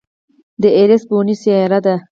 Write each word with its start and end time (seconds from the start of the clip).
د 0.61 0.63
ایرېس 0.77 1.03
بونې 1.09 1.35
سیاره 1.41 1.79
ده. 1.85 1.95